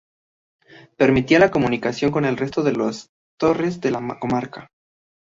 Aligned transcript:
Permitía 0.97 1.37
la 1.37 1.51
comunicación 1.51 2.09
con 2.11 2.25
el 2.25 2.35
resto 2.35 2.63
de 2.63 2.71
las 2.73 3.11
torres 3.37 3.81
de 3.81 3.91
la 3.91 4.17
comarca. 4.19 4.71